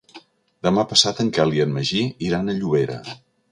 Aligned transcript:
Demà 0.67 0.85
passat 0.93 1.21
en 1.25 1.29
Quel 1.37 1.53
i 1.59 1.63
en 1.67 1.77
Magí 1.77 2.01
iran 2.31 2.49
a 2.49 2.59
Llobera. 2.59 3.01